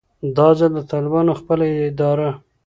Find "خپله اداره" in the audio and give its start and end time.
1.39-2.29